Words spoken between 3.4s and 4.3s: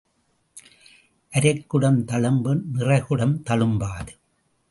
தளும்பாது.